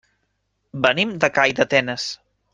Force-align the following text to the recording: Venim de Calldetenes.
Venim 0.85 1.13
de 1.25 1.31
Calldetenes. 1.37 2.09